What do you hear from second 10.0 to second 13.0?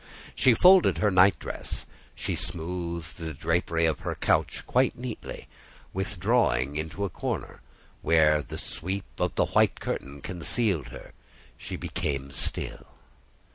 concealed her, she became still.